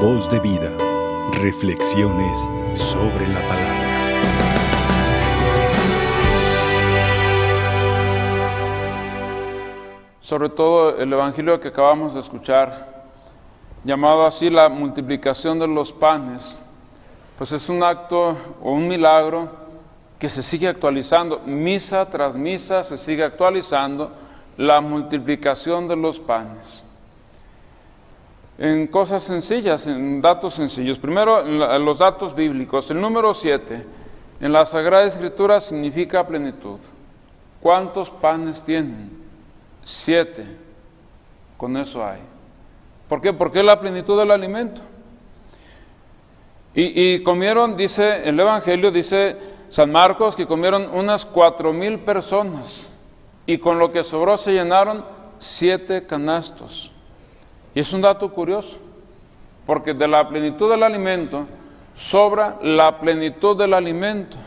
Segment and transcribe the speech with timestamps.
[0.00, 0.76] Voz de vida.
[1.40, 3.86] Reflexiones sobre la palabra.
[10.20, 13.06] Sobre todo el Evangelio que acabamos de escuchar,
[13.84, 16.58] llamado así la multiplicación de los panes,
[17.38, 19.48] pues es un acto o un milagro
[20.18, 24.12] que se sigue actualizando, misa tras misa se sigue actualizando
[24.58, 26.85] la multiplicación de los panes.
[28.58, 30.98] En cosas sencillas, en datos sencillos.
[30.98, 32.90] Primero, en los datos bíblicos.
[32.90, 33.86] El número 7
[34.40, 36.78] en la Sagrada Escritura significa plenitud.
[37.60, 39.10] ¿Cuántos panes tienen?
[39.82, 40.46] Siete.
[41.56, 42.20] Con eso hay.
[43.08, 43.32] ¿Por qué?
[43.32, 44.80] Porque es la plenitud del alimento.
[46.74, 49.36] Y, y comieron, dice el Evangelio, dice
[49.70, 52.86] San Marcos, que comieron unas cuatro mil personas
[53.46, 55.04] y con lo que sobró se llenaron
[55.38, 56.92] siete canastos.
[57.76, 58.78] Y es un dato curioso,
[59.66, 61.46] porque de la plenitud del alimento
[61.94, 64.38] sobra la plenitud del alimento.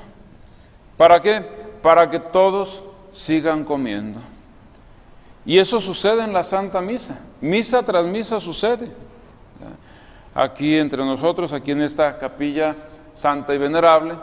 [0.98, 1.46] ¿Para qué?
[1.84, 4.20] Para que todos sigan comiendo.
[5.46, 7.20] Y eso sucede en la Santa Misa.
[7.40, 8.90] Misa tras misa sucede.
[10.34, 12.76] Aquí entre nosotros, aquí en esta capilla
[13.14, 14.16] santa y venerable,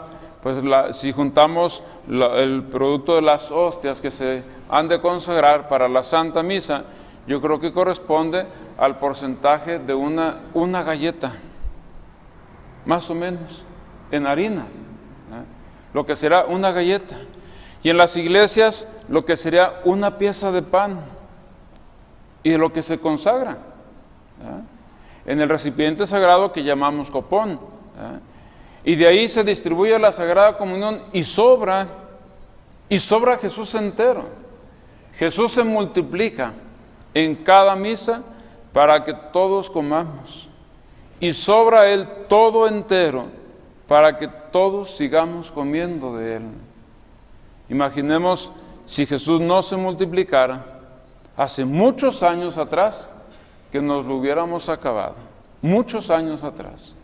[0.43, 0.57] pues
[0.97, 6.43] si juntamos el producto de las hostias que se han de consagrar para la Santa
[6.43, 6.83] Misa,
[7.27, 8.47] yo creo que corresponde
[8.77, 11.33] al porcentaje de una, una galleta,
[12.85, 13.63] más o menos,
[14.11, 14.65] en harina,
[15.93, 17.17] lo que será una galleta.
[17.83, 21.01] Y en las iglesias lo que sería una pieza de pan
[22.43, 23.57] y lo que se consagra.
[25.25, 27.59] En el recipiente sagrado que llamamos copón.
[28.85, 31.87] Y de ahí se distribuye la Sagrada Comunión y sobra,
[32.87, 34.29] y sobra Jesús entero.
[35.13, 36.53] Jesús se multiplica
[37.13, 38.23] en cada misa
[38.73, 40.47] para que todos comamos.
[41.19, 43.25] Y sobra Él todo entero
[43.87, 46.43] para que todos sigamos comiendo de Él.
[47.69, 48.51] Imaginemos
[48.85, 50.65] si Jesús no se multiplicara
[51.35, 53.09] hace muchos años atrás
[53.71, 55.15] que nos lo hubiéramos acabado.
[55.61, 56.95] Muchos años atrás.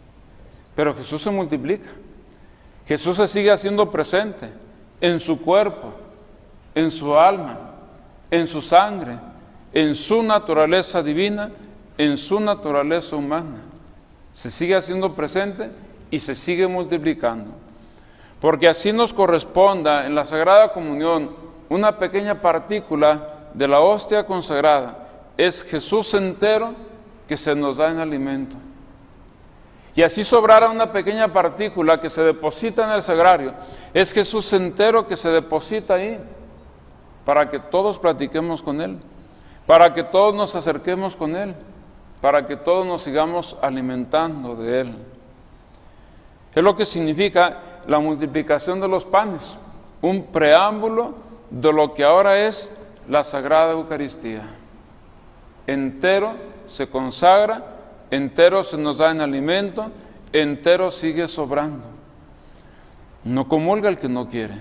[0.75, 1.89] Pero Jesús se multiplica.
[2.87, 4.51] Jesús se sigue haciendo presente
[4.99, 5.93] en su cuerpo,
[6.75, 7.57] en su alma,
[8.31, 9.17] en su sangre,
[9.73, 11.51] en su naturaleza divina,
[11.97, 13.61] en su naturaleza humana.
[14.31, 15.69] Se sigue haciendo presente
[16.11, 17.51] y se sigue multiplicando.
[18.39, 21.31] Porque así nos corresponda en la Sagrada Comunión
[21.69, 25.07] una pequeña partícula de la hostia consagrada.
[25.37, 26.73] Es Jesús entero
[27.27, 28.57] que se nos da en alimento
[29.95, 33.53] y así sobrara una pequeña partícula que se deposita en el sagrario,
[33.93, 36.19] es Jesús entero que se deposita ahí
[37.25, 38.97] para que todos platiquemos con Él,
[39.65, 41.55] para que todos nos acerquemos con Él,
[42.21, 44.95] para que todos nos sigamos alimentando de Él.
[46.53, 49.55] Es lo que significa la multiplicación de los panes,
[50.01, 51.15] un preámbulo
[51.49, 52.73] de lo que ahora es
[53.07, 54.43] la Sagrada Eucaristía.
[55.67, 56.33] Entero
[56.67, 57.73] se consagra
[58.15, 59.91] entero se nos da en alimento,
[60.31, 61.85] entero sigue sobrando.
[63.23, 64.55] No comulga el que no quiere,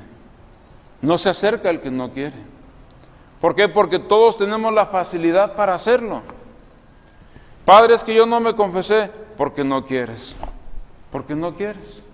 [1.03, 2.37] no se acerca el que no quiere.
[3.43, 3.69] ¿Por qué?
[3.69, 6.23] Porque todos tenemos la facilidad para hacerlo.
[7.65, 10.37] Padre, es que yo no me confesé porque no quieres,
[11.11, 12.05] porque no quieres.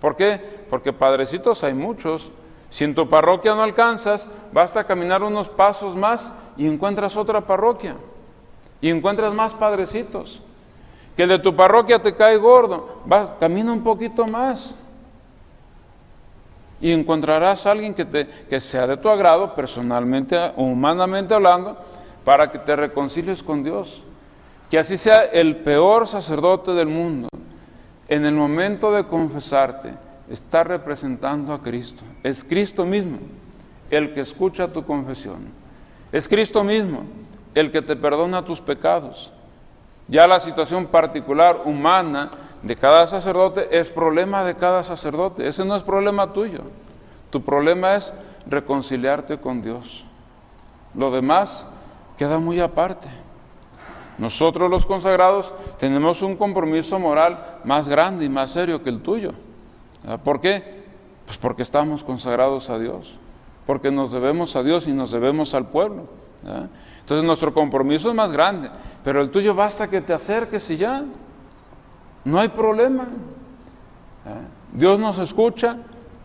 [0.00, 0.40] ¿Por qué?
[0.70, 2.30] Porque padrecitos hay muchos.
[2.70, 7.96] Si en tu parroquia no alcanzas, basta caminar unos pasos más y encuentras otra parroquia
[8.80, 10.40] y encuentras más padrecitos
[11.14, 14.74] que de tu parroquia te cae gordo, vas, camina un poquito más
[16.84, 21.78] y encontrarás a alguien que, te, que sea de tu agrado, personalmente o humanamente hablando,
[22.26, 24.02] para que te reconcilies con Dios.
[24.68, 27.30] Que así sea el peor sacerdote del mundo,
[28.06, 29.94] en el momento de confesarte,
[30.28, 32.04] está representando a Cristo.
[32.22, 33.16] Es Cristo mismo
[33.90, 35.38] el que escucha tu confesión.
[36.12, 37.04] Es Cristo mismo
[37.54, 39.32] el que te perdona tus pecados.
[40.06, 42.30] Ya la situación particular humana
[42.64, 45.46] de cada sacerdote es problema de cada sacerdote.
[45.46, 46.62] Ese no es problema tuyo.
[47.30, 48.14] Tu problema es
[48.46, 50.06] reconciliarte con Dios.
[50.94, 51.66] Lo demás
[52.16, 53.08] queda muy aparte.
[54.16, 59.32] Nosotros los consagrados tenemos un compromiso moral más grande y más serio que el tuyo.
[60.22, 60.84] ¿Por qué?
[61.26, 63.18] Pues porque estamos consagrados a Dios,
[63.66, 66.04] porque nos debemos a Dios y nos debemos al pueblo.
[67.00, 68.70] Entonces nuestro compromiso es más grande,
[69.02, 71.04] pero el tuyo basta que te acerques y ya.
[72.24, 73.06] No hay problema.
[74.72, 75.76] Dios nos escucha,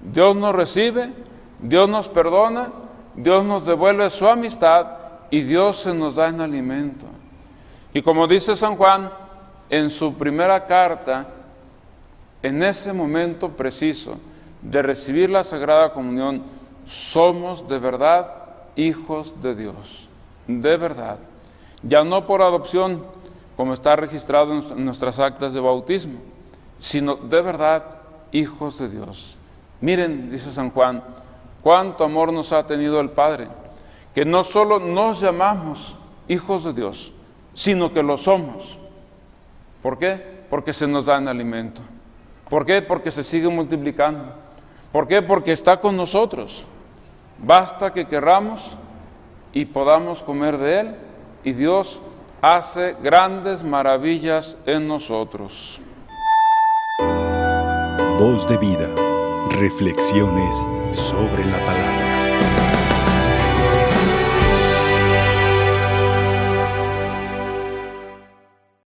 [0.02, 1.14] Dios nos recibe,
[1.60, 2.70] Dios nos perdona,
[3.16, 4.88] Dios nos devuelve su amistad
[5.30, 7.06] y Dios se nos da en alimento.
[7.94, 9.12] Y como dice San Juan,
[9.70, 11.28] en su primera carta,
[12.42, 14.18] en ese momento preciso
[14.62, 16.44] de recibir la Sagrada Comunión,
[16.86, 18.34] somos de verdad
[18.76, 20.08] hijos de Dios,
[20.48, 21.20] de verdad.
[21.84, 23.04] Ya no por adopción,
[23.60, 26.18] como está registrado en nuestras actas de bautismo,
[26.80, 27.84] sino de verdad
[28.32, 29.36] hijos de Dios.
[29.82, 31.04] Miren, dice San Juan,
[31.62, 33.50] cuánto amor nos ha tenido el Padre,
[34.16, 35.94] que no solo nos llamamos
[36.30, 37.12] hijos de Dios,
[37.54, 38.78] sino que lo somos.
[39.82, 40.46] ¿Por qué?
[40.50, 41.82] Porque se nos dan alimento.
[42.50, 42.82] ¿Por qué?
[42.82, 44.24] Porque se sigue multiplicando.
[44.94, 45.22] ¿Por qué?
[45.22, 46.64] Porque está con nosotros.
[47.40, 48.78] Basta que querramos
[49.52, 50.96] y podamos comer de Él
[51.44, 52.00] y Dios
[52.42, 55.80] hace grandes maravillas en nosotros.
[58.18, 58.94] Voz de vida.
[59.60, 62.79] Reflexiones sobre la palabra.